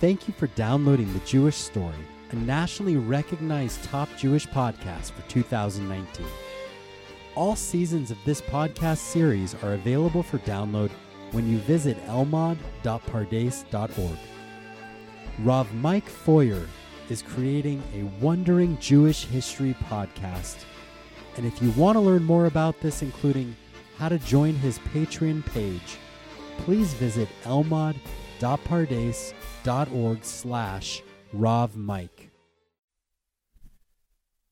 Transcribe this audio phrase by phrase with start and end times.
[0.00, 1.94] thank you for downloading The Jewish Story,
[2.30, 6.26] a nationally recognized top Jewish podcast for 2019.
[7.34, 10.90] All seasons of this podcast series are available for download
[11.32, 14.18] when you visit elmad.pardes.org.
[15.40, 16.66] Rav Mike Feuer
[17.10, 20.64] is creating a Wondering Jewish History podcast.
[21.36, 23.54] And if you want to learn more about this, including
[23.98, 25.98] how to join his Patreon page,
[26.58, 27.28] please visit
[28.40, 32.30] elmad.pardes.org slash Rav Mike.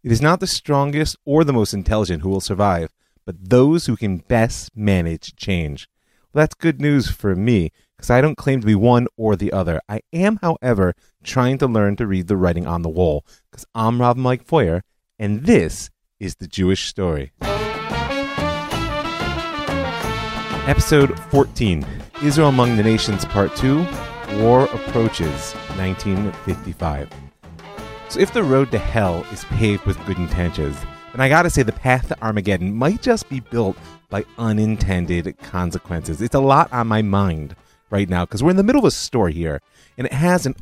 [0.04, 2.94] It is not the strongest or the most intelligent who will survive,
[3.26, 5.88] but those who can best manage change.
[6.32, 9.52] Well, that's good news for me, because I don't claim to be one or the
[9.52, 9.80] other.
[9.88, 14.00] I am, however, trying to learn to read the writing on the wall, because I'm
[14.00, 14.82] Rav Mike Feuer,
[15.18, 17.32] and this is the Jewish story.
[20.68, 21.84] Episode 14
[22.20, 23.86] Israel Among the Nations, Part 2
[24.38, 27.08] War Approaches, 1955.
[28.08, 30.76] So, if the road to hell is paved with good intentions,
[31.12, 33.76] then I gotta say the path to Armageddon might just be built
[34.10, 36.20] by unintended consequences.
[36.20, 37.54] It's a lot on my mind
[37.88, 39.60] right now because we're in the middle of a story here,
[39.96, 40.56] and it has an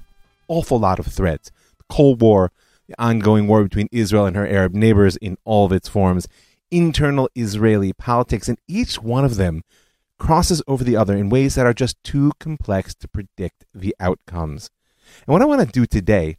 [0.49, 1.51] awful lot of threads.
[1.79, 2.53] The Cold War,
[2.87, 6.29] the ongoing war between Israel and her Arab neighbors in all of its forms,
[6.71, 9.63] internal Israeli politics, and each one of them
[10.19, 14.71] crosses over the other in ways that are just too complex to predict the outcomes.
[15.27, 16.37] And what I want to do today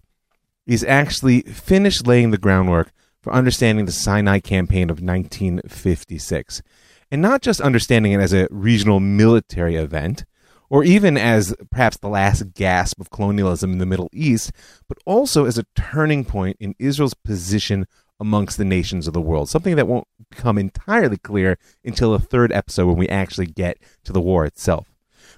[0.65, 6.61] is actually finish laying the groundwork for understanding the Sinai campaign of 1956.
[7.09, 10.25] And not just understanding it as a regional military event,
[10.69, 14.51] or even as perhaps the last gasp of colonialism in the Middle East,
[14.89, 17.87] but also as a turning point in Israel's position
[18.19, 19.49] amongst the nations of the world.
[19.49, 24.13] Something that won't become entirely clear until the third episode when we actually get to
[24.13, 24.93] the war itself.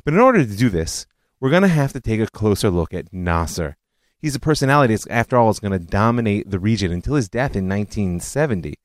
[0.06, 1.06] But in order to do this,
[1.40, 3.78] we're going to have to take a closer look at Nasser.
[4.18, 7.56] He's a personality that, after all, is going to dominate the region until his death
[7.56, 8.76] in 1970.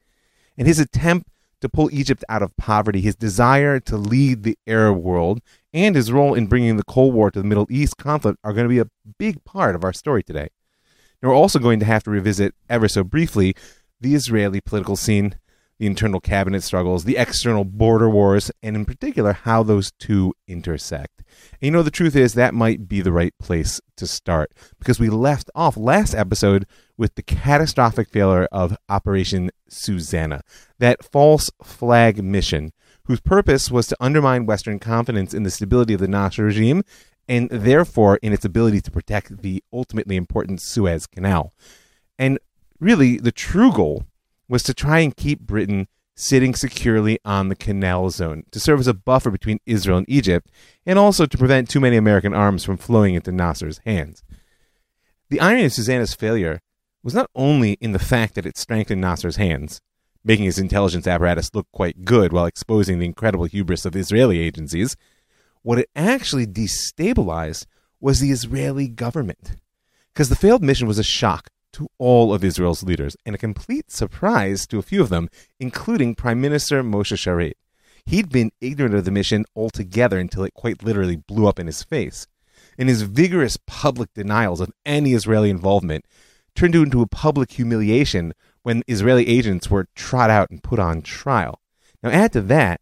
[0.56, 1.28] And his attempt
[1.60, 5.41] to pull Egypt out of poverty, his desire to lead the Arab world,
[5.72, 8.66] and his role in bringing the Cold War to the Middle East conflict are going
[8.66, 10.49] to be a big part of our story today.
[11.21, 13.56] And we're also going to have to revisit, ever so briefly,
[14.00, 15.37] the Israeli political scene,
[15.78, 21.22] the internal cabinet struggles, the external border wars, and in particular, how those two intersect.
[21.53, 25.00] And you know, the truth is that might be the right place to start because
[25.00, 26.66] we left off last episode
[26.97, 30.43] with the catastrophic failure of Operation Susanna,
[30.78, 32.72] that false flag mission
[33.06, 36.83] whose purpose was to undermine Western confidence in the stability of the Nasser regime
[37.28, 41.53] and therefore in its ability to protect the ultimately important Suez Canal.
[42.19, 42.38] And
[42.80, 44.06] really, the true goal
[44.48, 48.86] was to try and keep Britain sitting securely on the canal zone to serve as
[48.86, 50.50] a buffer between Israel and Egypt,
[50.86, 54.22] and also to prevent too many American arms from flowing into Nasser's hands.
[55.28, 56.60] The irony of Susanna's failure
[57.02, 59.80] was not only in the fact that it strengthened Nasser's hands,
[60.24, 64.96] making his intelligence apparatus look quite good while exposing the incredible hubris of Israeli agencies,
[65.62, 67.66] what it actually destabilized
[68.00, 69.56] was the Israeli government.
[70.12, 73.90] Because the failed mission was a shock to all of Israel's leaders and a complete
[73.90, 75.28] surprise to a few of them,
[75.60, 77.54] including Prime Minister Moshe Sharett.
[78.06, 81.82] He'd been ignorant of the mission altogether until it quite literally blew up in his
[81.82, 82.26] face.
[82.78, 86.04] And his vigorous public denials of any Israeli involvement
[86.54, 91.60] turned into a public humiliation when Israeli agents were trot out and put on trial.
[92.02, 92.80] Now, add to that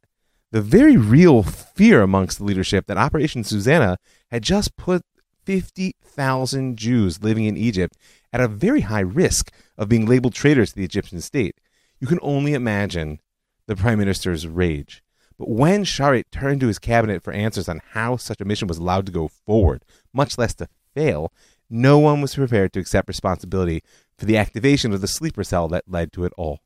[0.50, 3.98] the very real fear amongst the leadership that Operation Susanna
[4.30, 5.02] had just put
[5.44, 7.96] 50,000 Jews living in Egypt
[8.32, 11.56] at a very high risk of being labeled traitors to the Egyptian state.
[12.00, 13.20] You can only imagine
[13.66, 15.02] the prime minister's rage.
[15.38, 18.78] But when Sharett turned to his cabinet for answers on how such a mission was
[18.78, 21.32] allowed to go forward, much less to fail,
[21.68, 23.82] no one was prepared to accept responsibility
[24.18, 26.60] for the activation of the sleeper cell that led to it all.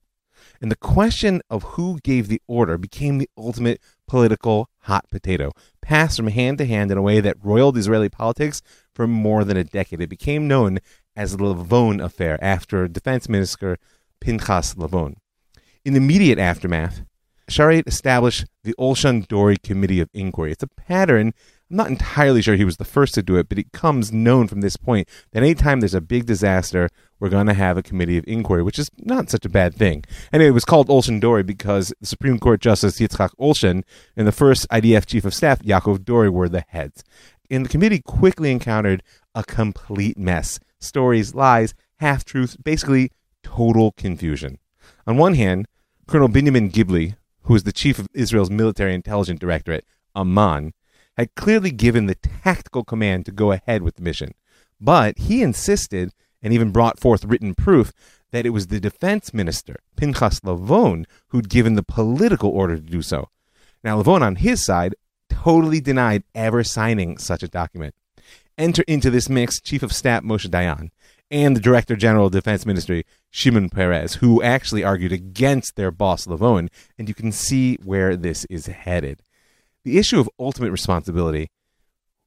[0.61, 5.53] And the question of who gave the order became the ultimate political hot potato,
[5.83, 8.63] passed from hand to hand in a way that roiled Israeli politics
[8.95, 10.01] for more than a decade.
[10.01, 10.79] It became known
[11.15, 13.79] as the Lavon affair after Defense Minister
[14.21, 15.17] Pinchas Lavon.
[15.85, 17.03] In the immediate aftermath,
[17.49, 20.53] Sharett established the Olshan Dori Committee of Inquiry.
[20.53, 21.33] It's a pattern
[21.69, 24.47] I'm not entirely sure he was the first to do it, but it comes known
[24.47, 28.19] from this point that anytime there's a big disaster, we're going to have a committee
[28.19, 30.05] of inquiry, which is not such a bad thing.
[30.33, 33.83] Anyway, it was called Olshan Dori because the Supreme Court Justice Yitzhak Olshan
[34.17, 37.03] and the first IDF Chief of Staff Yaakov Dori were the heads.
[37.51, 39.03] And the committee quickly encountered
[39.35, 43.11] a complete mess stories, lies, half truths, basically
[43.43, 44.59] total confusion.
[45.05, 45.67] On one hand,
[46.07, 49.85] Colonel Benjamin Gibli, who was the chief of Israel's military intelligence directorate,
[50.15, 50.73] Aman,
[51.17, 54.33] had clearly given the tactical command to go ahead with the mission.
[54.81, 57.93] But he insisted and even brought forth written proof
[58.31, 63.03] that it was the defense minister, Pinchas Lavon, who'd given the political order to do
[63.03, 63.31] so.
[63.83, 64.95] Now, Lavon, on his side,
[65.31, 67.95] totally denied ever signing such a document.
[68.59, 70.91] Enter into this mix Chief of Staff Moshe Dayan
[71.31, 76.27] and the Director General of Defense Ministry, Shimon Peres, who actually argued against their boss,
[76.27, 76.69] Lavon,
[76.99, 79.23] and you can see where this is headed.
[79.87, 81.49] The issue of ultimate responsibility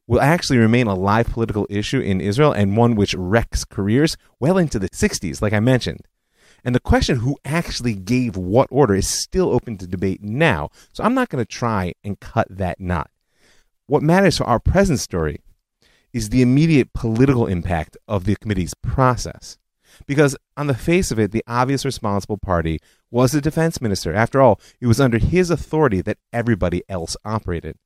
[0.08, 4.58] will actually remain a live political issue in Israel and one which wrecks careers well
[4.58, 6.08] into the 60s, like I mentioned.
[6.64, 10.70] And the question who actually gave what order is still open to debate now.
[10.94, 13.12] So I'm not going to try and cut that knot.
[13.88, 15.42] What matters for our present story
[16.14, 19.58] is the immediate political impact of the committee's process.
[20.06, 22.80] Because on the face of it, the obvious responsible party
[23.12, 24.14] was the defense minister.
[24.14, 27.78] After all, it was under his authority that everybody else operated.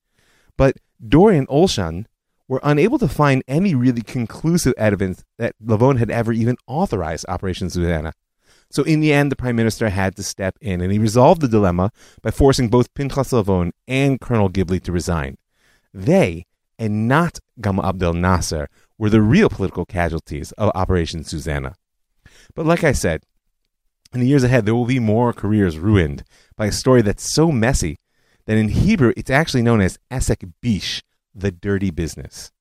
[0.56, 0.76] But
[1.06, 2.06] Dori and Olshan
[2.46, 7.70] were unable to find any really conclusive evidence that Lavon had ever even authorized Operation
[7.70, 8.12] Susanna.
[8.70, 11.48] So in the end, the prime minister had to step in, and he resolved the
[11.48, 11.90] dilemma
[12.22, 15.36] by forcing both Pinchas Lavon and Colonel Gibli to resign.
[15.92, 16.46] They,
[16.78, 18.68] and not Gamal Abdel Nasser,
[18.98, 21.76] were the real political casualties of Operation Susanna.
[22.54, 23.24] But like I said,
[24.12, 26.22] in the years ahead, there will be more careers ruined
[26.56, 27.98] by a story that's so messy
[28.46, 31.02] that in Hebrew it's actually known as Esek Bish,
[31.34, 32.52] the dirty business.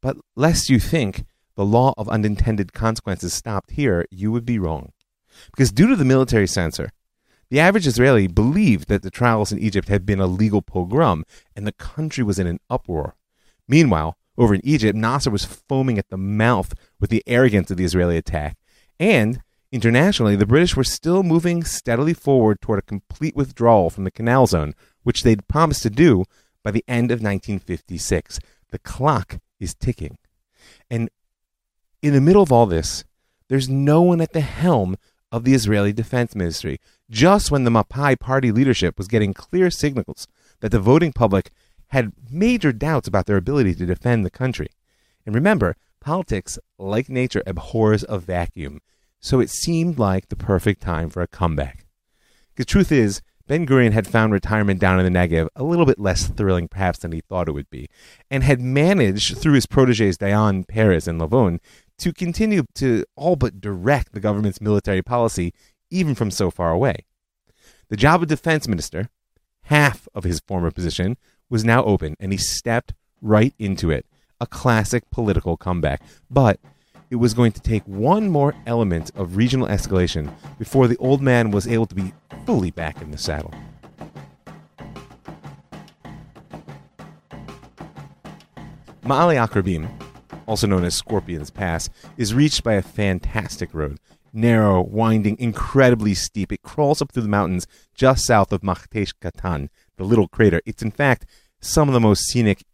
[0.00, 1.26] But lest you think
[1.56, 4.92] the law of unintended consequences stopped here, you would be wrong.
[5.50, 6.90] Because due to the military censor,
[7.50, 11.24] the average Israeli believed that the trials in Egypt had been a legal pogrom
[11.56, 13.16] and the country was in an uproar.
[13.66, 17.84] Meanwhile, over in Egypt, Nasser was foaming at the mouth with the arrogance of the
[17.84, 18.56] Israeli attack.
[18.98, 19.40] And
[19.70, 24.46] internationally, the British were still moving steadily forward toward a complete withdrawal from the Canal
[24.46, 26.24] Zone, which they'd promised to do
[26.62, 28.40] by the end of 1956.
[28.70, 30.18] The clock is ticking.
[30.90, 31.10] And
[32.02, 33.04] in the middle of all this,
[33.48, 34.96] there's no one at the helm
[35.30, 36.80] of the Israeli Defense Ministry.
[37.10, 40.26] Just when the Mapai party leadership was getting clear signals
[40.60, 41.50] that the voting public
[41.88, 44.68] had major doubts about their ability to defend the country.
[45.24, 45.76] And remember,
[46.08, 48.80] politics, like nature, abhors a vacuum.
[49.20, 51.84] So it seemed like the perfect time for a comeback.
[52.56, 55.98] The truth is, Ben Gurion had found retirement down in the Negev a little bit
[55.98, 57.90] less thrilling, perhaps, than he thought it would be,
[58.30, 61.60] and had managed, through his proteges Dayan, Peres, and Lavon,
[61.98, 65.52] to continue to all but direct the government's military policy,
[65.90, 67.04] even from so far away.
[67.90, 69.10] The job of defense minister,
[69.64, 71.18] half of his former position,
[71.50, 74.06] was now open, and he stepped right into it.
[74.40, 76.02] A classic political comeback.
[76.30, 76.60] But
[77.10, 81.50] it was going to take one more element of regional escalation before the old man
[81.50, 82.12] was able to be
[82.44, 83.54] fully back in the saddle.
[89.02, 89.88] Ma'ale Akrabim,
[90.46, 91.88] also known as Scorpion's Pass,
[92.18, 93.98] is reached by a fantastic road.
[94.34, 96.52] Narrow, winding, incredibly steep.
[96.52, 100.60] It crawls up through the mountains just south of Machtesh Katan, the little crater.
[100.66, 101.24] It's in fact
[101.58, 102.64] some of the most scenic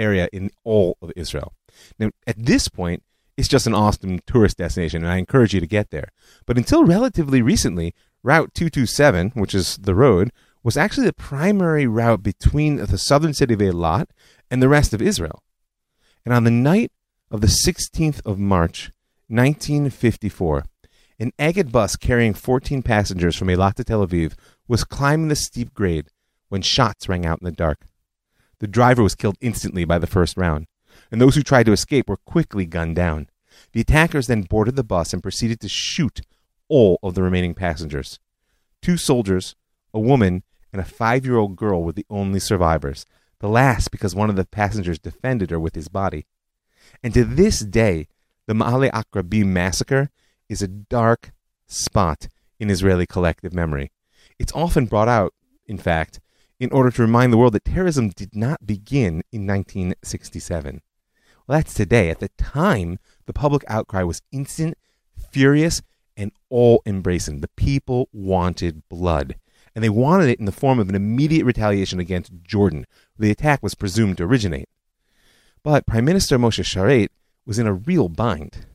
[0.00, 1.52] area in all of Israel.
[1.98, 3.02] Now, at this point,
[3.36, 6.08] it's just an awesome tourist destination, and I encourage you to get there.
[6.46, 10.30] But until relatively recently, Route 227, which is the road,
[10.62, 14.06] was actually the primary route between the southern city of Eilat
[14.50, 15.42] and the rest of Israel.
[16.24, 16.92] And on the night
[17.30, 18.90] of the 16th of March,
[19.28, 20.64] 1954,
[21.18, 24.34] an Egged bus carrying 14 passengers from Eilat to Tel Aviv
[24.68, 26.08] was climbing the steep grade
[26.48, 27.86] when shots rang out in the dark.
[28.60, 30.66] The driver was killed instantly by the first round,
[31.10, 33.28] and those who tried to escape were quickly gunned down.
[33.72, 36.20] The attackers then boarded the bus and proceeded to shoot
[36.68, 38.18] all of the remaining passengers.
[38.82, 39.56] Two soldiers,
[39.92, 43.04] a woman, and a five year old girl were the only survivors,
[43.40, 46.26] the last because one of the passengers defended her with his body.
[47.02, 48.08] And to this day,
[48.46, 50.10] the Ma'ale Akrabim massacre
[50.48, 51.32] is a dark
[51.66, 53.90] spot in Israeli collective memory.
[54.38, 55.34] It's often brought out,
[55.66, 56.20] in fact,
[56.60, 60.82] in order to remind the world that terrorism did not begin in 1967.
[61.46, 62.10] Well, that's today.
[62.10, 64.76] At the time, the public outcry was instant,
[65.32, 65.80] furious,
[66.16, 67.40] and all embracing.
[67.40, 69.36] The people wanted blood.
[69.74, 72.86] And they wanted it in the form of an immediate retaliation against Jordan,
[73.16, 74.68] where the attack was presumed to originate.
[75.62, 77.08] But Prime Minister Moshe Sharett
[77.46, 78.66] was in a real bind.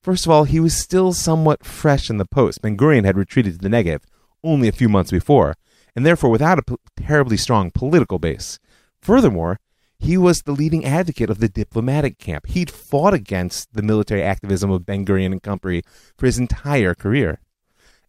[0.00, 2.62] First of all, he was still somewhat fresh in the post.
[2.62, 4.02] Ben Gurion had retreated to the Negev
[4.42, 5.56] only a few months before,
[5.94, 8.58] and therefore without a p- terribly strong political base.
[9.00, 9.60] Furthermore,
[9.98, 12.46] he was the leading advocate of the diplomatic camp.
[12.46, 15.82] He'd fought against the military activism of Ben Gurion and company
[16.16, 17.40] for his entire career.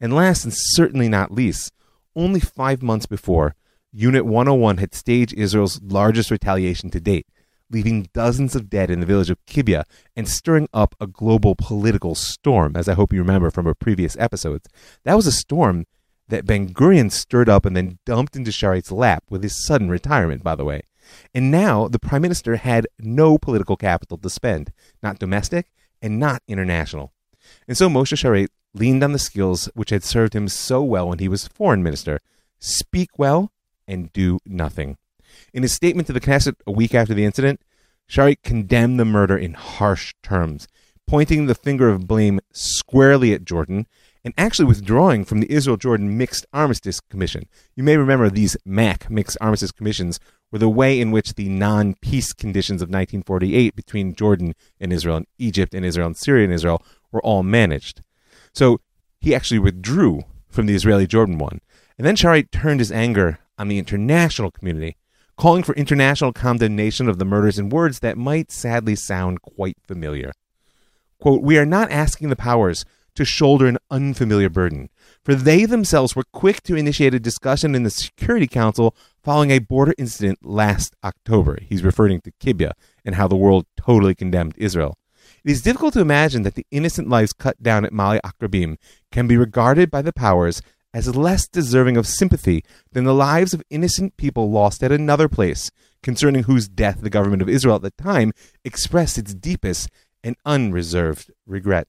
[0.02, 1.72] And last and certainly not least,
[2.16, 3.56] only five months before,
[3.92, 7.28] Unit 101 had staged Israel's largest retaliation to date,
[7.70, 9.84] leaving dozens of dead in the village of Kibya
[10.18, 14.18] and stirring up a global political storm, as I hope you remember from our previous
[14.18, 14.68] episodes.
[15.06, 15.86] That was a storm
[16.28, 20.44] that Ben Gurion stirred up and then dumped into Sharett's lap with his sudden retirement,
[20.44, 20.82] by the way.
[21.34, 24.72] And now the prime minister had no political capital to spend,
[25.04, 25.68] not domestic
[26.02, 27.14] and not international.
[27.68, 31.20] And so Moshe Sharett leaned on the skills which had served him so well when
[31.20, 32.20] he was foreign minister
[32.60, 33.52] speak well
[33.88, 34.98] and do nothing.
[35.54, 37.62] In his statement to the Knesset a week after the incident,
[38.10, 40.68] Sharett condemned the murder in harsh terms,
[41.08, 43.88] pointing the finger of blame squarely at Jordan
[44.26, 47.44] and actually withdrawing from the Israel Jordan Mixed Armistice Commission.
[47.76, 50.20] You may remember these MAC, Mixed Armistice Commissions,
[50.52, 55.18] were the way in which the non peace conditions of 1948 between Jordan and Israel
[55.18, 58.02] and Egypt and Israel and Syria and Israel were all managed.
[58.52, 58.82] So
[59.22, 61.62] he actually withdrew from the Israeli Jordan one.
[61.98, 64.98] And then Sharett turned his anger on the international community,
[65.38, 70.32] calling for international condemnation of the murders in words that might sadly sound quite familiar.
[71.20, 74.90] Quote, We are not asking the powers to shoulder an unfamiliar burden,
[75.24, 79.60] for they themselves were quick to initiate a discussion in the Security Council following a
[79.60, 81.58] border incident last October.
[81.62, 82.72] He's referring to Kibya
[83.04, 84.98] and how the world totally condemned Israel.
[85.44, 88.78] It is difficult to imagine that the innocent lives cut down at Ma'ale Akrabim
[89.12, 90.62] can be regarded by the powers
[90.94, 95.70] as less deserving of sympathy than the lives of innocent people lost at another place,
[96.02, 98.32] concerning whose death the government of Israel at the time
[98.64, 99.90] expressed its deepest
[100.24, 101.88] and unreserved regret.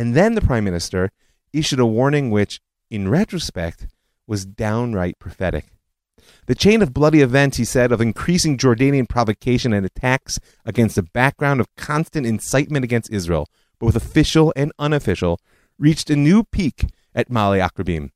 [0.00, 1.10] And then the prime minister
[1.52, 3.86] issued a warning which, in retrospect,
[4.26, 5.66] was downright prophetic.
[6.46, 11.02] The chain of bloody events, he said, of increasing Jordanian provocation and attacks against a
[11.02, 13.46] background of constant incitement against Israel,
[13.78, 15.38] both official and unofficial,
[15.78, 18.10] reached a new peak at Ma'ale Akrabim.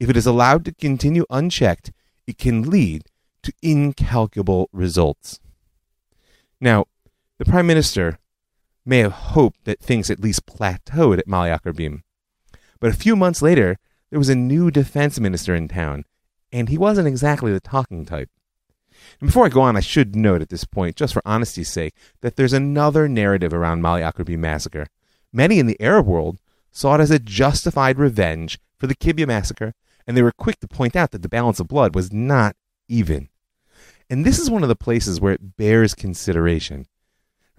[0.00, 1.92] If it is allowed to continue unchecked,
[2.26, 3.04] it can lead
[3.44, 5.38] to incalculable results.
[6.60, 6.86] Now,
[7.38, 8.18] the Prime Minister
[8.88, 12.02] may have hoped that things at least plateaued at Ma'ale Akrabim.
[12.80, 13.78] But a few months later,
[14.10, 16.04] there was a new defense minister in town,
[16.50, 18.30] and he wasn't exactly the talking type.
[19.20, 21.94] And before I go on, I should note at this point, just for honesty's sake,
[22.22, 24.86] that there's another narrative around Ma'ale Akrabim massacre.
[25.32, 26.40] Many in the Arab world
[26.72, 29.74] saw it as a justified revenge for the Kibya massacre,
[30.06, 32.56] and they were quick to point out that the balance of blood was not
[32.88, 33.28] even.
[34.08, 36.86] And this is one of the places where it bears consideration.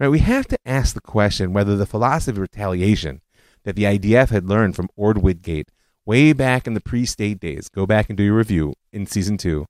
[0.00, 3.20] Right, we have to ask the question whether the philosophy of retaliation
[3.64, 5.68] that the IDF had learned from Orde Wingate
[6.06, 9.66] way back in the pre-state days, go back and do your review in season two,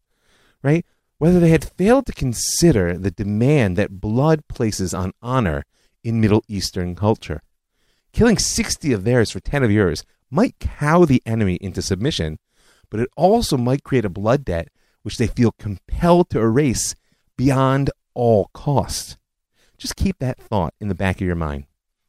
[0.62, 0.87] right?
[1.18, 5.64] Whether they had failed to consider the demand that blood places on honor
[6.04, 7.42] in Middle Eastern culture.
[8.12, 12.38] Killing 60 of theirs for 10 of yours might cow the enemy into submission,
[12.88, 14.68] but it also might create a blood debt
[15.02, 16.94] which they feel compelled to erase
[17.37, 19.16] beyond all cost.
[19.80, 21.64] Just keep that thought in the back of your mind.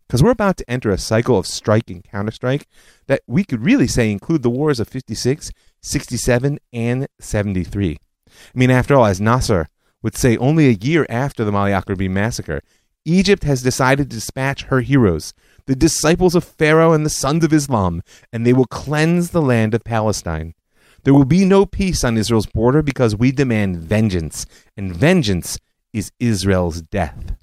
[0.05, 2.65] Because we're about to enter a cycle of strike and counterstrike
[3.07, 5.51] that we could really say include the wars of 56,
[5.81, 7.97] 67, and 73.
[8.27, 9.69] I mean, after all, as Nasser
[10.01, 12.61] would say only a year after the Ma'ale massacre,
[13.05, 15.33] Egypt has decided to dispatch her heroes,
[15.65, 18.01] the disciples of Pharaoh and the sons of Islam,
[18.33, 20.55] and they will cleanse the land of Palestine.
[21.03, 25.57] There will be no peace on Israel's border because we demand vengeance, and vengeance
[25.93, 27.37] is Israel's death.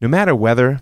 [0.00, 0.80] No matter whether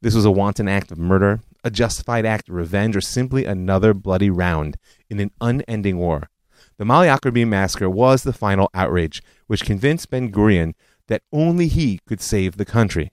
[0.00, 3.94] this was a wanton act of murder, a justified act of revenge, or simply another
[3.94, 4.76] bloody round
[5.08, 6.28] in an unending war,
[6.76, 10.74] the Ma'ale Akrabim massacre was the final outrage which convinced Ben Gurion
[11.06, 13.12] that only he could save the country.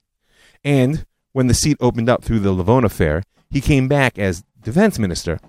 [0.64, 4.98] And when the seat opened up through the Lavon affair, he came back as defense
[4.98, 5.40] minister.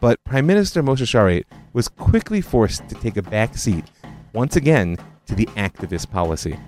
[0.00, 3.84] But Prime Minister Moshe Sharett was quickly forced to take a back seat,
[4.32, 4.96] once again,
[5.26, 6.58] to the activist policy.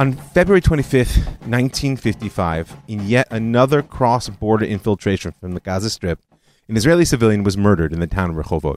[0.00, 6.22] On February 25th, 1955, in yet another cross border infiltration from the Gaza Strip,
[6.68, 8.76] an Israeli civilian was murdered in the town of Rehovot.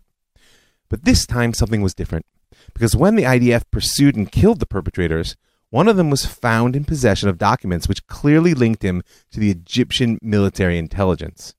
[0.89, 2.25] But this time something was different,
[2.73, 5.37] because when the IDF pursued and killed the perpetrators,
[5.69, 9.01] one of them was found in possession of documents which clearly linked him
[9.31, 11.55] to the Egyptian military intelligence.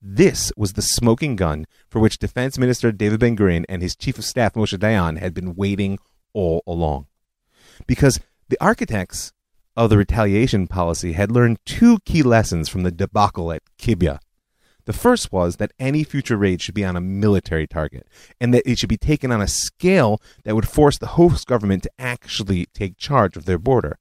[0.00, 4.16] This was the smoking gun for which Defense Minister David Ben Gurion and his Chief
[4.16, 5.98] of Staff Moshe Dayan had been waiting
[6.32, 7.06] all along.
[7.86, 9.32] Because the architects
[9.76, 14.20] of the retaliation policy had learned two key lessons from the debacle at Kibya.
[14.86, 18.06] The first was that any future raid should be on a military target,
[18.40, 21.84] and that it should be taken on a scale that would force the host government
[21.84, 23.98] to actually take charge of their border.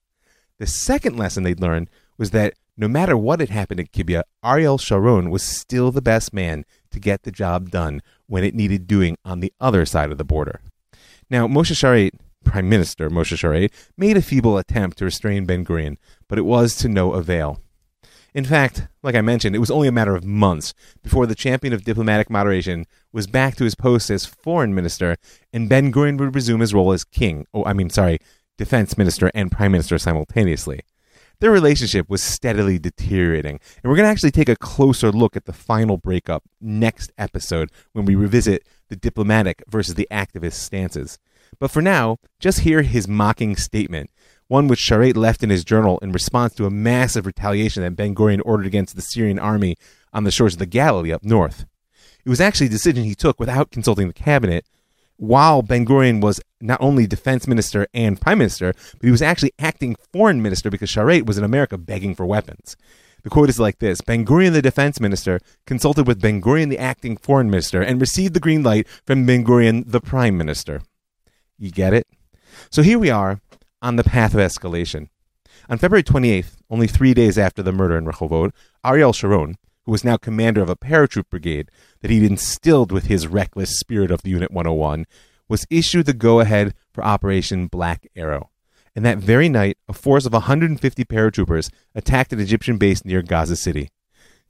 [0.60, 4.78] The second lesson they'd learned was that no matter what had happened at Kibya, Ariel
[4.78, 9.18] Sharon was still the best man to get the job done when it needed doing
[9.24, 10.60] on the other side of the border.
[11.30, 12.12] Now, Moshe Sharett,
[12.44, 15.98] Prime Minister Moshe Sharett, made a feeble attempt to restrain Ben Gurion,
[16.28, 17.62] but it was to no avail.
[18.34, 20.74] In fact, like I mentioned, it was only a matter of months
[21.04, 25.18] before the champion of diplomatic moderation was back to his post as foreign minister,
[25.52, 27.46] and Ben Gurion would resume his role as king.
[27.54, 28.20] Oh, I mean, sorry,
[28.58, 30.82] defense minister and prime minister simultaneously.
[31.40, 35.46] Their relationship was steadily deteriorating, and we're going to actually take a closer look at
[35.46, 41.20] the final breakup next episode when we revisit the diplomatic versus the activist stances.
[41.60, 44.10] But for now, just hear his mocking statement
[44.48, 48.14] one which Sharett left in his journal in response to a massive retaliation that Ben
[48.14, 49.76] Gurion ordered against the Syrian army
[50.14, 51.66] on the shores of the Galilee up north.
[52.26, 54.68] It was actually a decision he took without consulting the cabinet,
[55.18, 59.54] while Ben Gurion was not only defense minister and prime minister, but he was actually
[59.58, 62.78] acting foreign minister because Sharett was in America begging for weapons.
[63.24, 66.78] The quote is like this Ben Gurion, the defense minister, consulted with Ben Gurion, the
[66.78, 70.82] acting foreign minister, and received the green light from Ben Gurion, the prime minister.
[71.58, 72.08] You get it?
[72.70, 73.42] So here we are
[73.82, 75.10] on the path of escalation.
[75.70, 78.52] On February 28th, only three days after the murder in Rehovot,
[78.84, 81.70] Ariel Sharon, who was now commander of a paratroop brigade
[82.02, 85.06] that he'd instilled with his reckless spirit of the Unit 101,
[85.48, 88.50] was issued the go ahead for Operation Black Arrow.
[88.96, 93.56] And that very night, a force of 150 paratroopers attacked an Egyptian base near Gaza
[93.56, 93.90] City.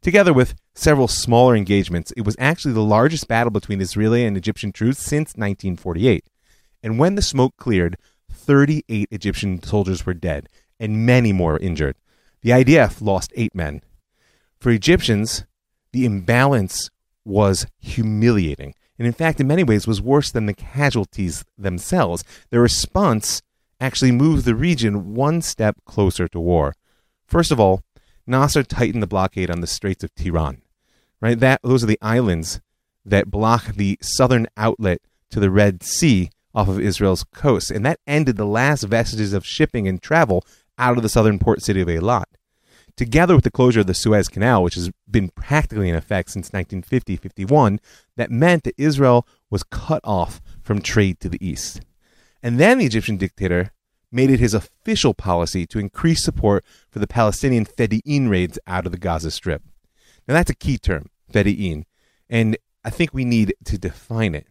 [0.02, 4.74] Together with several smaller engagements, it was actually the largest battle between Israeli and Egyptian
[4.74, 6.26] troops since 1948.
[6.84, 7.98] And when the smoke cleared,
[8.30, 10.50] 38 Egyptian soldiers were dead
[10.80, 11.96] and many more injured.
[12.42, 13.82] The IDF lost eight men.
[14.60, 15.46] For Egyptians,
[15.94, 16.90] the imbalance
[17.24, 22.24] was humiliating, and in fact, in many ways, was worse than the casualties themselves.
[22.50, 23.42] Their response
[23.80, 26.74] actually moved the region one step closer to war.
[27.26, 27.82] First of all,
[28.28, 30.62] Nasser tightened the blockade on the Straits of Tiran.
[31.22, 32.60] Right, that those are the islands
[33.06, 35.00] that block the southern outlet
[35.30, 39.46] to the Red Sea off of Israel's coast, and that ended the last vestiges of
[39.46, 40.46] shipping and travel
[40.78, 42.26] out of the southern port city of Eilat.
[42.96, 46.54] Together with the closure of the Suez Canal, which has been practically in effect since
[46.54, 47.80] 1950 51,
[48.18, 51.82] that meant that Israel was cut off from trade to the east.
[52.44, 53.72] And then the Egyptian dictator
[54.12, 58.92] made it his official policy to increase support for the Palestinian Fedayeen raids out of
[58.92, 59.64] the Gaza Strip.
[60.28, 61.86] Now, that's a key term, Fedayeen,
[62.30, 64.48] and I think we need to define it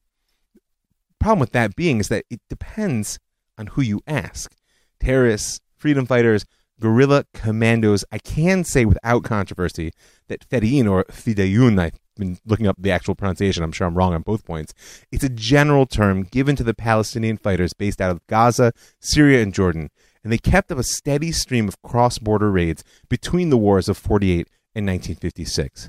[1.22, 3.18] problem with that being is that it depends
[3.56, 4.54] on who you ask.
[5.00, 6.44] Terrorists, freedom fighters,
[6.80, 8.04] guerrilla commandos.
[8.10, 9.92] I can say without controversy
[10.28, 14.14] that Fedayeen or Fidayun, I've been looking up the actual pronunciation, I'm sure I'm wrong
[14.14, 14.74] on both points.
[15.10, 19.54] It's a general term given to the Palestinian fighters based out of Gaza, Syria, and
[19.54, 19.90] Jordan,
[20.22, 23.96] and they kept up a steady stream of cross border raids between the wars of
[23.96, 25.88] 48 and 1956.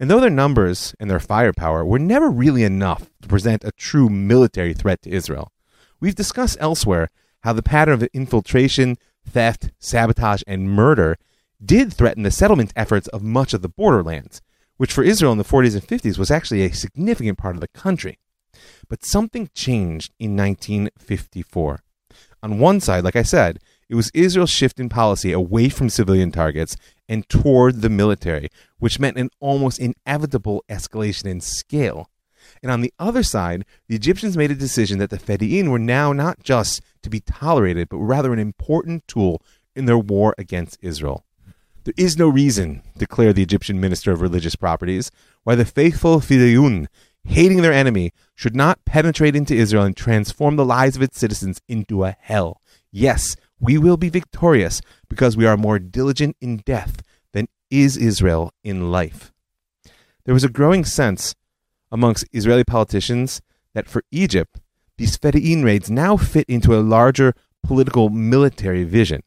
[0.00, 4.08] And though their numbers and their firepower were never really enough to present a true
[4.08, 5.52] military threat to Israel,
[6.00, 8.96] we've discussed elsewhere how the pattern of infiltration,
[9.28, 11.18] theft, sabotage, and murder
[11.64, 14.40] did threaten the settlement efforts of much of the borderlands,
[14.76, 17.68] which for Israel in the 40s and 50s was actually a significant part of the
[17.68, 18.18] country.
[18.88, 21.80] But something changed in 1954.
[22.42, 26.30] On one side, like I said, it was Israel's shift in policy away from civilian
[26.30, 26.76] targets
[27.08, 32.10] and toward the military, which meant an almost inevitable escalation in scale.
[32.62, 36.12] And on the other side, the Egyptians made a decision that the Fedayeen were now
[36.12, 39.42] not just to be tolerated, but rather an important tool
[39.74, 41.24] in their war against Israel.
[41.84, 45.10] There is no reason, declared the Egyptian Minister of Religious Properties,
[45.44, 46.86] why the faithful Fidayun,
[47.24, 51.62] hating their enemy, should not penetrate into Israel and transform the lives of its citizens
[51.68, 52.60] into a hell.
[52.90, 58.52] Yes, we will be victorious because we are more diligent in death than is Israel
[58.62, 59.32] in life.
[60.24, 61.34] There was a growing sense
[61.90, 63.40] amongst Israeli politicians
[63.74, 64.60] that for Egypt,
[64.96, 69.22] these Fedayeen raids now fit into a larger political military vision.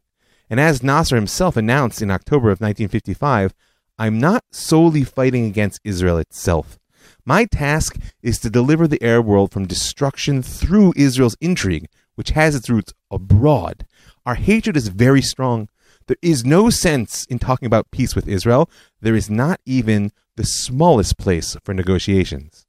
[0.50, 3.54] And as Nasser himself announced in October of 1955,
[3.98, 6.78] I'm not solely fighting against Israel itself.
[7.26, 12.56] My task is to deliver the Arab world from destruction through Israel's intrigue, which has
[12.56, 13.86] its roots abroad.
[14.26, 15.70] Our hatred is very strong.
[16.08, 18.70] There is no sense in talking about peace with Israel.
[19.02, 22.66] There is not even the smallest place for negotiations.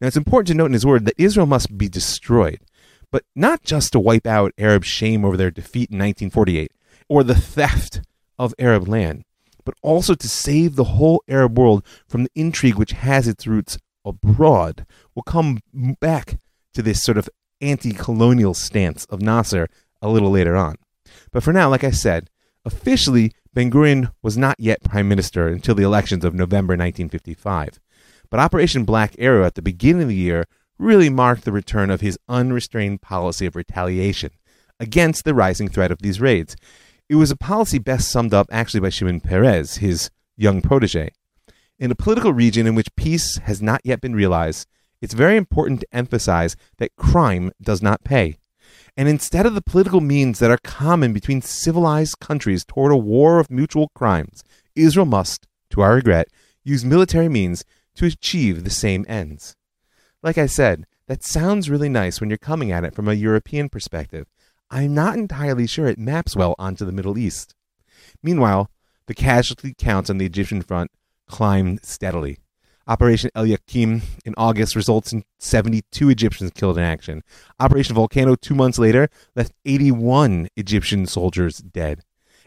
[0.00, 2.60] Now, it's important to note in his word that Israel must be destroyed,
[3.10, 6.72] but not just to wipe out Arab shame over their defeat in 1948
[7.08, 8.00] or the theft
[8.38, 9.24] of Arab land,
[9.64, 13.78] but also to save the whole Arab world from the intrigue which has its roots
[14.04, 14.86] abroad.
[15.14, 15.58] We'll come
[16.00, 16.38] back
[16.72, 17.28] to this sort of
[17.60, 19.68] anti colonial stance of Nasser
[20.02, 20.76] a little later on.
[21.32, 22.30] But for now, like I said,
[22.64, 27.80] officially Ben Gurion was not yet prime minister until the elections of November 1955.
[28.30, 30.44] But Operation Black Arrow at the beginning of the year
[30.78, 34.30] really marked the return of his unrestrained policy of retaliation
[34.78, 36.56] against the rising threat of these raids.
[37.08, 41.10] It was a policy best summed up actually by Shimon Peres, his young protege.
[41.78, 44.68] In a political region in which peace has not yet been realized,
[45.02, 48.36] it's very important to emphasize that crime does not pay.
[48.96, 53.38] And instead of the political means that are common between civilized countries toward a war
[53.38, 54.42] of mutual crimes,
[54.74, 56.28] Israel must, to our regret,
[56.64, 57.64] use military means
[57.96, 59.56] to achieve the same ends.
[60.22, 63.68] Like I said, that sounds really nice when you're coming at it from a European
[63.68, 64.26] perspective.
[64.70, 67.54] I'm not entirely sure it maps well onto the Middle East.
[68.22, 68.70] Meanwhile,
[69.06, 70.90] the casualty counts on the Egyptian front
[71.26, 72.38] climbed steadily.
[72.86, 77.22] Operation Elkayam in August results in 72 Egyptians killed in action.
[77.58, 82.02] Operation Volcano two months later left 81 Egyptian soldiers dead.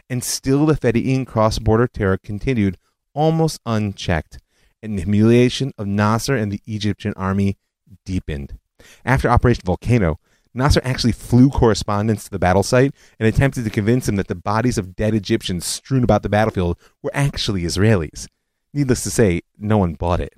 [0.09, 2.77] And still the Fedayeen cross-border terror continued
[3.13, 4.39] almost unchecked,
[4.81, 7.57] and the humiliation of Nasser and the Egyptian army
[8.05, 8.57] deepened.
[9.05, 10.19] After Operation Volcano,
[10.53, 14.35] Nasser actually flew correspondents to the battle site and attempted to convince them that the
[14.35, 18.27] bodies of dead Egyptians strewn about the battlefield were actually Israelis.
[18.73, 20.33] Needless to say, no one bought it.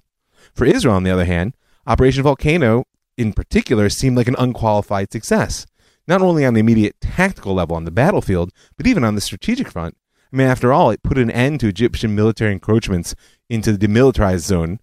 [0.54, 1.56] For Israel, on the other hand,
[1.88, 2.86] Operation Volcano
[3.18, 5.66] in particular seemed like an unqualified success,
[6.08, 9.72] not only on the immediate tactical level on the battlefield, but even on the strategic
[9.72, 9.96] front.
[10.34, 13.16] I mean, after all, it put an end to Egyptian military encroachments
[13.50, 14.80] into the demilitarized zone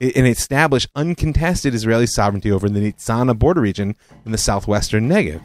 [0.00, 5.42] and established uncontested Israeli sovereignty over the Nitzana border region in the southwestern Negev.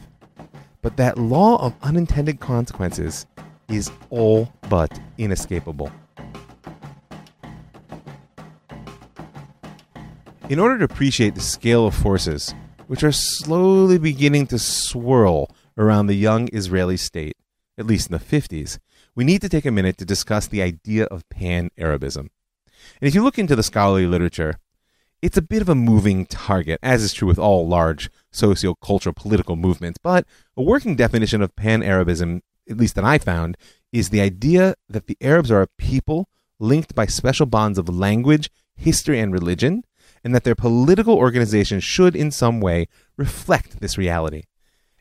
[0.82, 3.26] But that law of unintended consequences
[3.68, 5.92] is all but inescapable.
[10.50, 12.56] In order to appreciate the scale of forces
[12.88, 17.36] which are slowly beginning to swirl around the young Israeli state,
[17.78, 18.80] at least in the 50s,
[19.14, 22.30] we need to take a minute to discuss the idea of pan Arabism.
[23.00, 24.56] And if you look into the scholarly literature,
[25.22, 29.54] it's a bit of a moving target, as is true with all large socio-cultural political
[29.54, 30.00] movements.
[30.02, 33.56] But a working definition of pan Arabism, at least that I found,
[33.92, 38.50] is the idea that the Arabs are a people linked by special bonds of language,
[38.74, 39.84] history, and religion,
[40.24, 44.42] and that their political organization should in some way reflect this reality.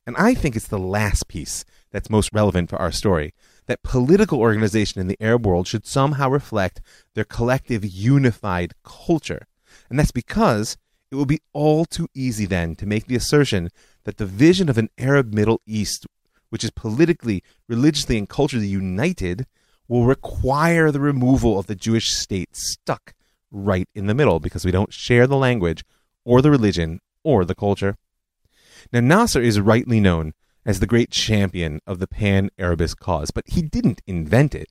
[0.05, 3.33] And I think it's the last piece that's most relevant for our story
[3.67, 6.81] that political organization in the Arab world should somehow reflect
[7.13, 9.45] their collective unified culture.
[9.89, 10.77] And that's because
[11.11, 13.69] it will be all too easy then to make the assertion
[14.05, 16.07] that the vision of an Arab Middle East,
[16.49, 19.45] which is politically, religiously, and culturally united,
[19.87, 23.13] will require the removal of the Jewish state stuck
[23.51, 25.83] right in the middle because we don't share the language
[26.25, 27.97] or the religion or the culture.
[28.91, 30.33] Now, Nasser is rightly known
[30.65, 34.67] as the great champion of the pan Arabist cause, but he didn't invent it.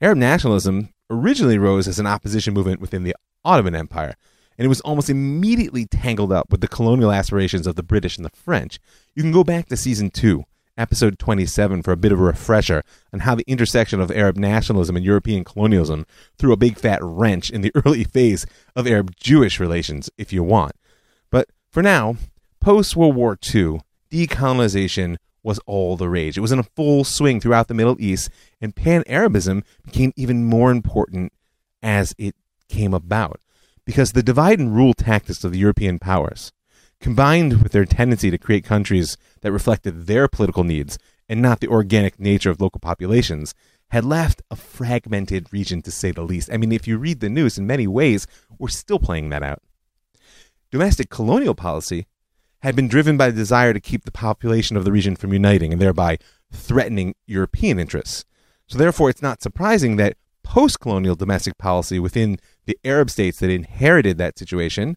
[0.00, 4.14] Arab nationalism originally rose as an opposition movement within the Ottoman Empire,
[4.56, 8.24] and it was almost immediately tangled up with the colonial aspirations of the British and
[8.24, 8.80] the French.
[9.14, 10.44] You can go back to season two,
[10.78, 14.96] episode 27, for a bit of a refresher on how the intersection of Arab nationalism
[14.96, 16.06] and European colonialism
[16.38, 20.42] threw a big fat wrench in the early phase of Arab Jewish relations, if you
[20.42, 20.72] want.
[21.30, 22.16] But for now,
[22.60, 26.36] post World War II, decolonization was all the rage.
[26.36, 30.44] It was in a full swing throughout the Middle East, and pan Arabism became even
[30.44, 31.32] more important
[31.82, 32.34] as it
[32.68, 33.40] came about.
[33.84, 36.52] Because the divide and rule tactics of the European powers,
[37.00, 41.68] combined with their tendency to create countries that reflected their political needs and not the
[41.68, 43.54] organic nature of local populations,
[43.90, 46.50] had left a fragmented region to say the least.
[46.52, 48.26] I mean, if you read the news, in many ways,
[48.58, 49.62] we're still playing that out.
[50.70, 52.06] Domestic colonial policy
[52.60, 55.72] had been driven by the desire to keep the population of the region from uniting
[55.72, 56.18] and thereby
[56.52, 58.24] threatening European interests.
[58.66, 63.50] So, therefore, it's not surprising that post colonial domestic policy within the Arab states that
[63.50, 64.96] inherited that situation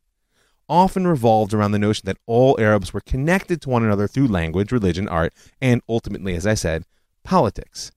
[0.69, 4.71] often revolved around the notion that all Arabs were connected to one another through language,
[4.71, 6.85] religion, art, and ultimately, as I said,
[7.23, 7.91] politics.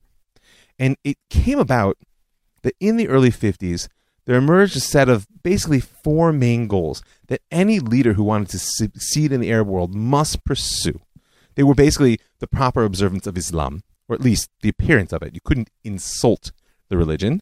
[0.77, 1.97] And it came about
[2.63, 3.87] that in the early 50s,
[4.25, 8.59] there emerged a set of basically four main goals that any leader who wanted to
[8.59, 10.99] succeed in the Arab world must pursue.
[11.55, 15.33] They were basically the proper observance of Islam, or at least the appearance of it.
[15.33, 16.51] You couldn't insult
[16.89, 17.41] the religion.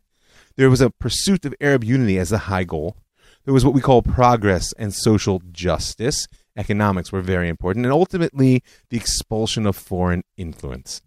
[0.55, 2.97] There was a pursuit of Arab unity as a high goal.
[3.45, 6.27] There was what we call progress and social justice.
[6.55, 7.85] Economics were very important.
[7.85, 11.01] And ultimately, the expulsion of foreign influence.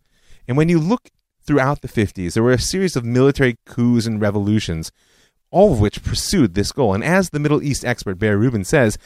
[0.46, 1.11] And when you look
[1.42, 4.90] throughout the 50s, there were a series of military coups and revolutions
[5.51, 6.94] all of which pursued this goal.
[6.94, 8.99] And as the Middle East expert Barry Rubin says,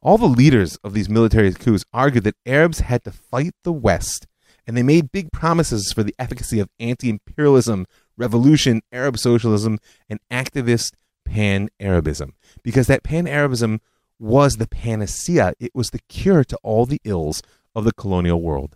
[0.00, 4.26] all the leaders of these military coups argued that Arabs had to fight the West,
[4.66, 10.20] and they made big promises for the efficacy of anti imperialism, revolution, Arab socialism, and
[10.30, 10.92] activist
[11.24, 12.34] pan Arabism,
[12.66, 13.80] because that pan Arabism
[14.18, 15.54] was the panacea.
[15.60, 17.40] It was the cure to all the ills
[17.76, 18.74] of the colonial world.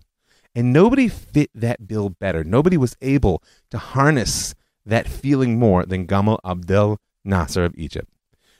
[0.55, 2.45] And nobody fit that bill better.
[2.45, 4.55] Nobody was able to harness
[4.87, 8.09] that feeling more than Gamal Abdel Nasser of Egypt.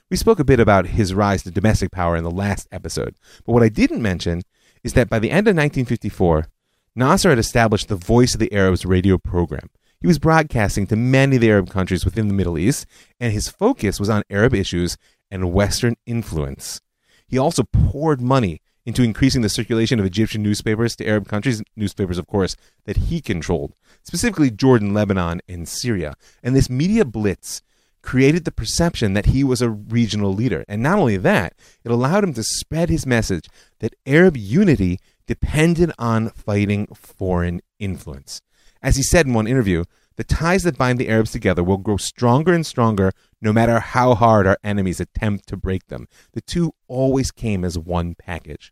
[0.09, 3.15] We spoke a bit about his rise to domestic power in the last episode,
[3.45, 4.41] but what I didn't mention
[4.83, 6.47] is that by the end of 1954,
[6.93, 9.69] Nasser had established the Voice of the Arabs radio program.
[10.01, 12.87] He was broadcasting to many of the Arab countries within the Middle East,
[13.19, 14.97] and his focus was on Arab issues
[15.31, 16.81] and Western influence.
[17.25, 22.17] He also poured money into increasing the circulation of Egyptian newspapers to Arab countries, newspapers,
[22.17, 26.15] of course, that he controlled, specifically Jordan, Lebanon, and Syria.
[26.43, 27.61] And this media blitz
[28.01, 30.65] created the perception that he was a regional leader.
[30.67, 33.47] And not only that, it allowed him to spread his message
[33.79, 38.41] that Arab unity depended on fighting foreign influence.
[38.81, 39.85] As he said in one interview,
[40.17, 44.13] the ties that bind the Arabs together will grow stronger and stronger no matter how
[44.13, 46.07] hard our enemies attempt to break them.
[46.33, 48.71] The two always came as one package.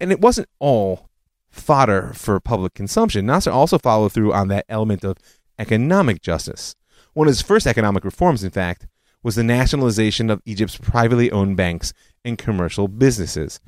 [0.00, 1.08] And it wasn't all
[1.50, 3.26] fodder for public consumption.
[3.26, 5.16] Nasser also followed through on that element of
[5.58, 6.74] economic justice.
[7.14, 8.86] One of his first economic reforms, in fact,
[9.22, 11.92] was the nationalization of Egypt's privately owned banks
[12.24, 13.60] and commercial businesses.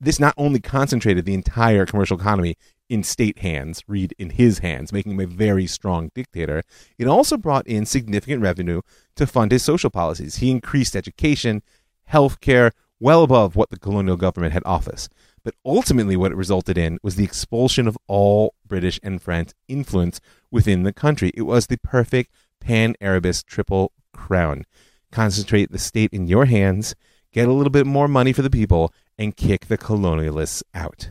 [0.00, 2.56] This not only concentrated the entire commercial economy
[2.90, 6.62] in state hands, read in his hands, making him a very strong dictator,
[6.98, 8.82] it also brought in significant revenue
[9.14, 10.36] to fund his social policies.
[10.36, 11.62] He increased education,
[12.04, 15.06] health care, well above what the colonial government had offered.
[15.42, 20.20] But ultimately, what it resulted in was the expulsion of all British and French influence
[20.50, 21.30] within the country.
[21.34, 24.66] It was the perfect pan Arabist triple crown.
[25.10, 26.94] Concentrate the state in your hands,
[27.32, 31.10] get a little bit more money for the people, and kick the colonialists out.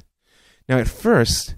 [0.68, 1.56] Now, at first,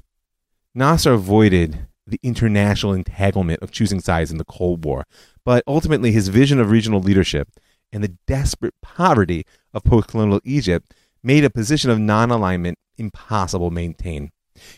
[0.74, 5.06] Nasser avoided the international entanglement of choosing sides in the Cold War,
[5.46, 7.50] but ultimately his vision of regional leadership
[7.92, 13.70] and the desperate poverty of post colonial Egypt made a position of non alignment impossible
[13.70, 14.32] to maintain.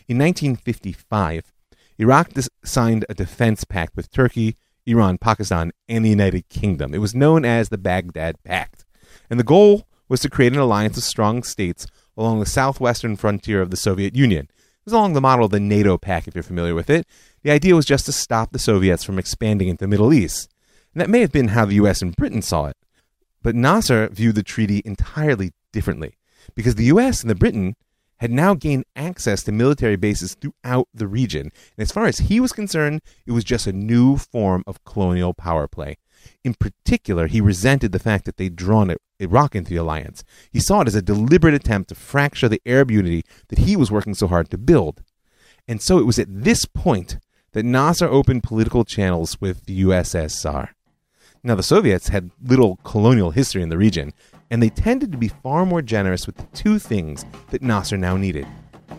[0.08, 1.52] In 1955,
[1.98, 2.32] Iraq
[2.64, 6.92] signed a defense pact with Turkey, Iran, Pakistan, and the United Kingdom.
[6.92, 8.84] It was known as the Baghdad Pact.
[9.30, 13.62] And the goal was to create an alliance of strong states along the southwestern frontier
[13.62, 14.48] of the Soviet Union,
[14.84, 17.06] was along the model of the NATO pact, if you're familiar with it.
[17.42, 20.50] The idea was just to stop the Soviets from expanding into the Middle East.
[20.92, 22.76] And that may have been how the US and Britain saw it.
[23.42, 26.16] But Nasser viewed the treaty entirely differently,
[26.54, 27.76] because the US and the Britain
[28.18, 31.50] had now gained access to military bases throughout the region.
[31.76, 35.34] And as far as he was concerned, it was just a new form of colonial
[35.34, 35.96] power play.
[36.42, 40.24] In particular, he resented the fact that they'd drawn Iraq into the alliance.
[40.50, 43.90] He saw it as a deliberate attempt to fracture the Arab unity that he was
[43.90, 45.02] working so hard to build.
[45.66, 47.18] And so it was at this point
[47.52, 50.70] that Nasser opened political channels with the USSR.
[51.42, 54.12] Now, the Soviets had little colonial history in the region,
[54.50, 58.16] and they tended to be far more generous with the two things that Nasser now
[58.16, 58.46] needed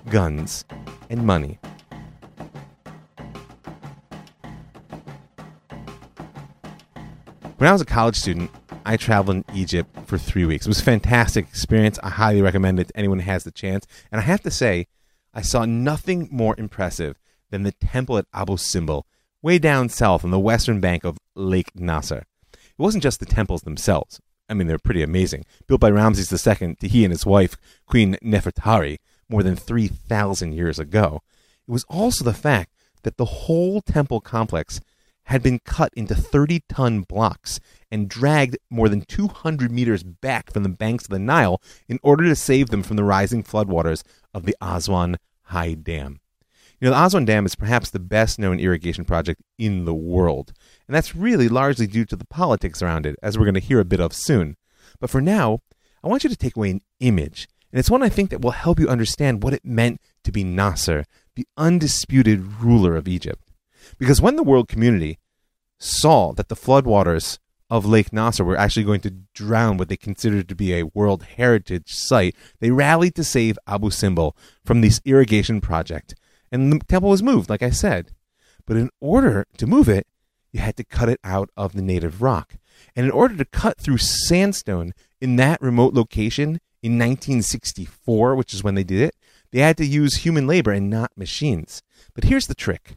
[0.09, 0.63] guns
[1.09, 1.59] and money.
[7.57, 8.51] When I was a college student,
[8.85, 10.65] I traveled in Egypt for three weeks.
[10.65, 11.97] It was a fantastic experience.
[12.03, 13.87] I highly recommend it to anyone who has the chance.
[14.11, 14.87] And I have to say,
[15.33, 17.17] I saw nothing more impressive
[17.51, 19.03] than the temple at Abu Simbel,
[19.41, 22.25] way down south on the western bank of Lake Nasser.
[22.51, 24.19] It wasn't just the temples themselves.
[24.49, 25.45] I mean, they're pretty amazing.
[25.65, 28.97] Built by Ramses II to he and his wife, Queen Nefertari,
[29.29, 31.21] more than 3,000 years ago.
[31.65, 34.81] It was also the fact that the whole temple complex
[35.25, 37.59] had been cut into 30 ton blocks
[37.91, 42.23] and dragged more than 200 meters back from the banks of the Nile in order
[42.25, 46.19] to save them from the rising floodwaters of the Aswan High Dam.
[46.79, 50.53] You know, the Aswan Dam is perhaps the best known irrigation project in the world,
[50.87, 53.79] and that's really largely due to the politics around it, as we're going to hear
[53.79, 54.57] a bit of soon.
[54.99, 55.59] But for now,
[56.03, 58.51] I want you to take away an image, and it's one I think that will
[58.51, 63.44] help you understand what it meant to be Nasser, the undisputed ruler of Egypt.
[63.97, 65.19] Because when the world community
[65.79, 70.47] saw that the floodwaters of Lake Nasser were actually going to drown what they considered
[70.47, 75.61] to be a World Heritage Site, they rallied to save Abu Simbel from this irrigation
[75.61, 76.15] project.
[76.51, 78.11] And the temple was moved, like I said.
[78.65, 80.07] But in order to move it,
[80.51, 82.55] you had to cut it out of the native rock.
[82.95, 88.63] And in order to cut through sandstone in that remote location in 1964, which is
[88.63, 89.15] when they did it,
[89.51, 91.81] they had to use human labor and not machines.
[92.13, 92.95] But here's the trick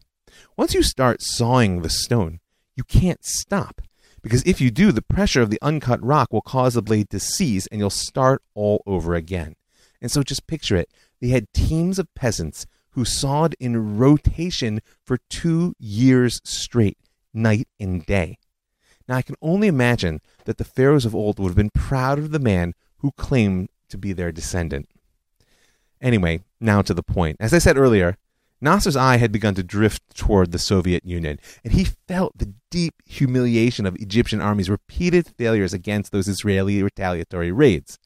[0.56, 2.40] once you start sawing the stone,
[2.76, 3.82] you can't stop.
[4.22, 7.20] Because if you do, the pressure of the uncut rock will cause the blade to
[7.20, 9.54] seize and you'll start all over again.
[10.00, 10.90] And so just picture it.
[11.20, 16.98] They had teams of peasants who sawed in rotation for two years straight,
[17.32, 18.38] night and day.
[19.08, 22.30] Now I can only imagine that the pharaohs of old would have been proud of
[22.30, 24.88] the man who claimed to be their descendant.
[26.00, 27.36] Anyway, now to the point.
[27.40, 28.16] As I said earlier,
[28.60, 32.94] Nasser's eye had begun to drift toward the Soviet Union, and he felt the deep
[33.06, 37.98] humiliation of Egyptian armies' repeated failures against those Israeli retaliatory raids.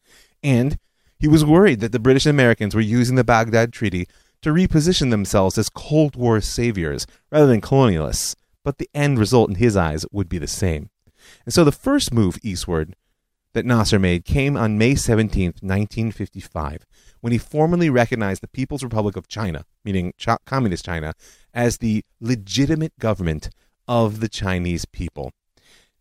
[0.42, 0.78] And
[1.18, 4.06] he was worried that the British and Americans were using the Baghdad Treaty
[4.42, 8.34] to reposition themselves as Cold War saviors rather than colonialists,
[8.64, 10.90] but the end result in his eyes would be the same.
[11.44, 12.96] And so the first move eastward
[13.54, 16.86] that Nasser made came on May 17, 1955,
[17.20, 21.14] when he formally recognized the People's Republic of China, meaning Ch- Communist China,
[21.52, 23.50] as the legitimate government
[23.86, 25.32] of the Chinese people.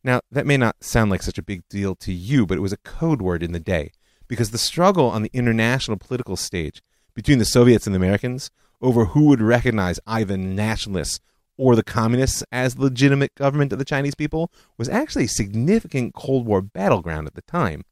[0.04, 2.74] Now, that may not sound like such a big deal to you, but it was
[2.74, 3.92] a code word in the day,
[4.28, 6.82] because the struggle on the international political stage
[7.14, 8.50] between the Soviets and the Americans
[8.82, 11.20] over who would recognize either nationalists
[11.58, 16.46] or the communists as legitimate government of the Chinese people was actually a significant Cold
[16.46, 17.84] War battleground at the time.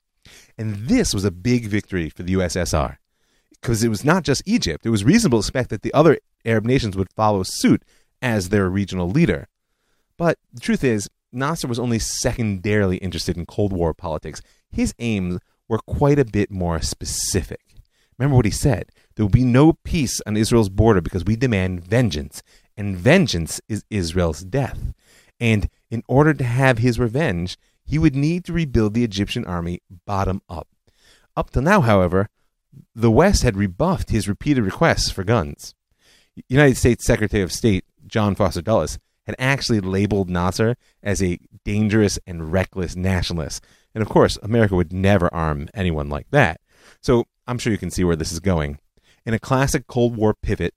[0.58, 2.98] And this was a big victory for the USSR
[3.62, 4.86] because it was not just Egypt.
[4.86, 7.84] It was reasonable to expect that the other Arab nations would follow suit
[8.22, 9.48] as their regional leader.
[10.18, 14.42] But the truth is, Nasser was only secondarily interested in Cold War politics.
[14.72, 17.62] His aims were quite a bit more specific.
[18.18, 21.84] Remember what he said there will be no peace on Israel's border because we demand
[21.84, 22.42] vengeance
[22.80, 24.94] and vengeance is Israel's death.
[25.38, 29.82] And in order to have his revenge, he would need to rebuild the Egyptian army
[30.06, 30.70] bottom up.
[31.36, 32.30] Up till now, however,
[32.96, 35.76] the West had rebuffed his repeated requests for guns.
[36.48, 42.18] United States Secretary of State John Foster Dulles had actually labeled Nasser as a dangerous
[42.26, 43.62] and reckless nationalist.
[43.94, 46.62] And of course, America would never arm anyone like that.
[47.02, 48.80] So I'm sure you can see where this is going.
[49.26, 50.74] In a classic Cold War pivot,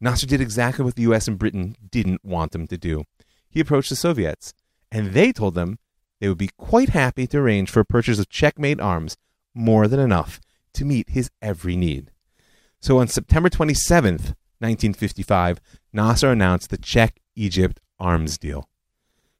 [0.00, 3.04] Nasser did exactly what the US and Britain didn't want him to do.
[3.48, 4.52] He approached the Soviets,
[4.90, 5.78] and they told them
[6.20, 9.16] they would be quite happy to arrange for a purchase of Czech-made arms,
[9.54, 10.40] more than enough
[10.74, 12.10] to meet his every need.
[12.80, 15.60] So on September 27th, 1955,
[15.92, 18.68] Nasser announced the Czech Egypt arms deal.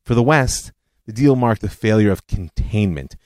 [0.05, 0.73] For the West,
[1.07, 3.17] the deal marked the failure of containment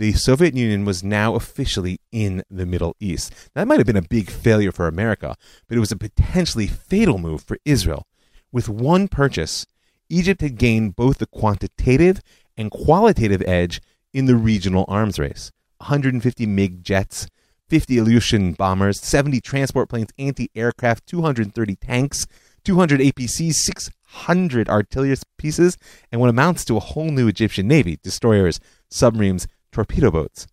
[0.00, 3.34] the Soviet Union was now officially in the Middle East.
[3.54, 5.36] That might have been a big failure for America,
[5.68, 8.06] but it was a potentially fatal move for Israel.
[8.50, 9.66] With one purchase,
[10.08, 12.22] Egypt had gained both the quantitative
[12.56, 13.82] and qualitative edge
[14.14, 17.28] in the regional arms race 150 MiG jets,
[17.68, 22.26] 50 Ilyushin bombers, 70 transport planes, anti aircraft, 230 tanks,
[22.64, 25.76] 200 APCs, 600 artillery pieces,
[26.10, 30.46] and what amounts to a whole new Egyptian navy destroyers, submarines, torpedo boats.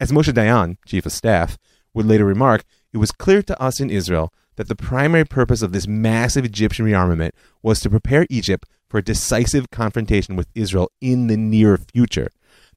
[0.00, 1.58] As Moshe Dayan, chief of staff,
[1.94, 5.72] would later remark, it was clear to us in Israel that the primary purpose of
[5.72, 11.26] this massive Egyptian rearmament was to prepare Egypt for a decisive confrontation with Israel in
[11.26, 12.28] the near future.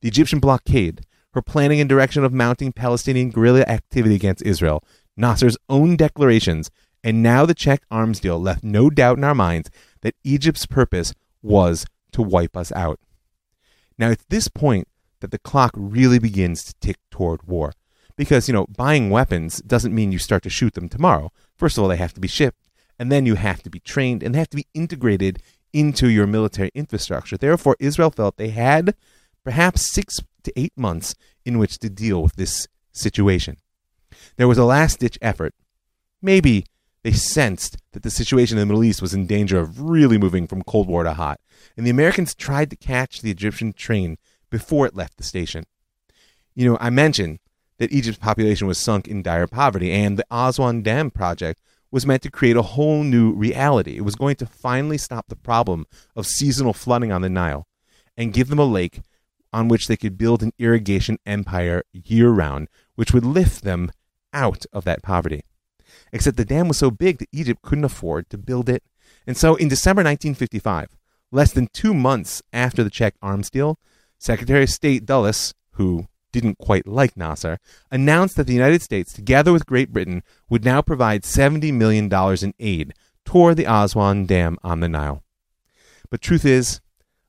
[0.01, 1.01] The Egyptian blockade,
[1.33, 4.83] her planning and direction of mounting Palestinian guerrilla activity against Israel,
[5.17, 6.69] Nasser's own declarations,
[7.03, 9.69] and now the Czech arms deal left no doubt in our minds
[10.01, 12.99] that Egypt's purpose was to wipe us out.
[13.97, 14.87] Now, at this point,
[15.21, 17.73] that the clock really begins to tick toward war.
[18.15, 21.31] Because, you know, buying weapons doesn't mean you start to shoot them tomorrow.
[21.55, 24.23] First of all, they have to be shipped, and then you have to be trained,
[24.23, 27.37] and they have to be integrated into your military infrastructure.
[27.37, 28.95] Therefore, Israel felt they had
[29.43, 33.57] perhaps six to eight months in which to deal with this situation.
[34.35, 35.53] There was a last ditch effort.
[36.21, 36.65] Maybe
[37.03, 40.47] they sensed that the situation in the Middle East was in danger of really moving
[40.47, 41.39] from Cold War to hot,
[41.77, 44.17] and the Americans tried to catch the Egyptian train
[44.49, 45.65] before it left the station.
[46.55, 47.39] You know, I mentioned
[47.77, 52.21] that Egypt's population was sunk in dire poverty, and the Aswan Dam project was meant
[52.23, 53.97] to create a whole new reality.
[53.97, 57.67] It was going to finally stop the problem of seasonal flooding on the Nile
[58.15, 59.01] and give them a lake
[59.51, 63.91] on which they could build an irrigation empire year round, which would lift them
[64.33, 65.41] out of that poverty.
[66.13, 68.83] Except the dam was so big that Egypt couldn't afford to build it.
[69.25, 70.95] And so in December 1955,
[71.31, 73.79] less than two months after the Czech arms deal,
[74.19, 77.57] Secretary of State Dulles, who didn't quite like Nasser,
[77.89, 82.13] announced that the United States, together with Great Britain, would now provide $70 million
[82.43, 82.93] in aid
[83.25, 85.23] toward the Aswan Dam on the Nile.
[86.09, 86.81] But truth is,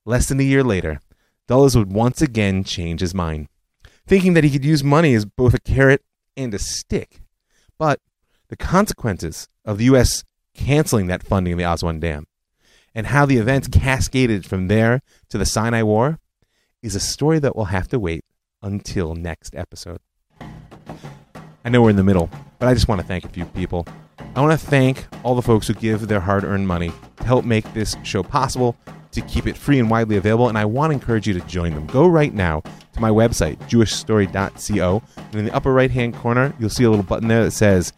[0.04, 1.00] less than a year later,
[1.46, 3.48] Dulles would once again change his mind,
[4.06, 6.02] thinking that he could use money as both a carrot
[6.36, 7.20] and a stick.
[7.78, 8.00] But
[8.48, 10.24] the consequences of the U.S.
[10.54, 12.26] canceling that funding of the Aswan Dam
[12.94, 16.18] and how the events cascaded from there to the Sinai War
[16.82, 18.24] is a story that will have to wait
[18.62, 19.98] until next episode.
[21.64, 23.86] I know we're in the middle, but I just want to thank a few people.
[24.34, 27.44] I want to thank all the folks who give their hard earned money to help
[27.44, 28.76] make this show possible,
[29.12, 31.74] to keep it free and widely available, and I want to encourage you to join
[31.74, 31.86] them.
[31.86, 32.62] Go right now
[32.92, 35.02] to my website, jewishstory.co.
[35.16, 37.92] And in the upper right hand corner, you'll see a little button there that says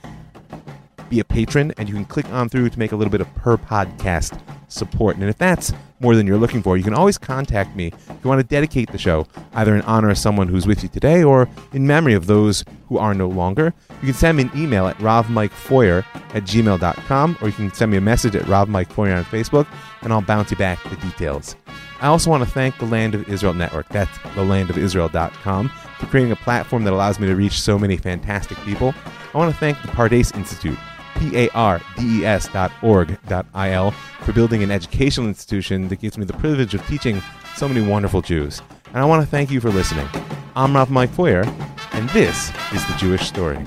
[1.12, 3.34] Be a Patron, and you can click on through to make a little bit of
[3.34, 5.16] per podcast support.
[5.16, 8.30] And if that's more than you're looking for, you can always contact me if you
[8.30, 11.50] want to dedicate the show, either in honor of someone who's with you today or
[11.74, 13.74] in memory of those who are no longer.
[14.00, 16.02] You can send me an email at rovmikefoyer
[16.32, 19.66] at gmail.com, or you can send me a message at rovmikefoyer on Facebook,
[20.00, 21.56] and I'll bounce you back the details.
[22.00, 26.36] I also want to thank the Land of Israel Network, that's thelandofisrael.com, for creating a
[26.36, 28.94] platform that allows me to reach so many fantastic people.
[29.34, 30.78] I want to thank the Pardes Institute,
[31.22, 36.74] P-A-R-D-E-S dot org dot I-L, for building an educational institution that gives me the privilege
[36.74, 37.22] of teaching
[37.54, 38.60] so many wonderful Jews.
[38.86, 40.08] And I want to thank you for listening.
[40.56, 41.46] I'm Rav Mike Feuer,
[41.92, 43.64] and this is The Jewish Story.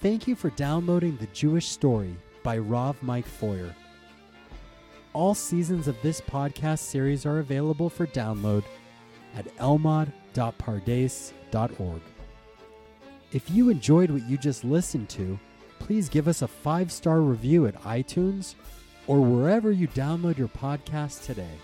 [0.00, 3.72] Thank you for downloading The Jewish Story by Rav Mike Feuer.
[5.12, 8.64] All seasons of this podcast series are available for download
[9.36, 12.00] at elmad.pardes.org.
[13.32, 15.38] If you enjoyed what you just listened to,
[15.78, 18.54] please give us a five star review at iTunes
[19.06, 21.56] or wherever you download your podcast today.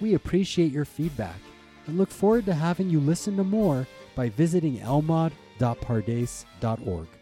[0.00, 1.38] We appreciate your feedback
[1.86, 7.17] and look forward to having you listen to more by visiting elmad.pardes.org.